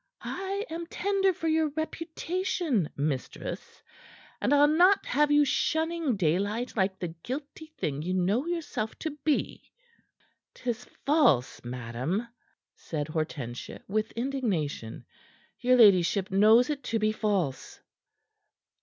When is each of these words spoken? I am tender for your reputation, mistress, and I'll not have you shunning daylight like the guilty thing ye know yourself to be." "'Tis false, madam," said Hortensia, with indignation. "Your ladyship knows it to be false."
I 0.23 0.65
am 0.71 0.87
tender 0.87 1.31
for 1.31 1.47
your 1.47 1.69
reputation, 1.77 2.89
mistress, 2.97 3.83
and 4.41 4.51
I'll 4.51 4.65
not 4.67 5.05
have 5.05 5.29
you 5.29 5.45
shunning 5.45 6.15
daylight 6.17 6.75
like 6.75 6.97
the 6.97 7.09
guilty 7.09 7.67
thing 7.77 8.01
ye 8.01 8.11
know 8.11 8.47
yourself 8.47 8.97
to 8.97 9.11
be." 9.23 9.71
"'Tis 10.55 10.85
false, 11.05 11.63
madam," 11.63 12.27
said 12.73 13.09
Hortensia, 13.09 13.83
with 13.87 14.11
indignation. 14.13 15.05
"Your 15.59 15.77
ladyship 15.77 16.31
knows 16.31 16.71
it 16.71 16.81
to 16.85 16.97
be 16.97 17.11
false." 17.11 17.79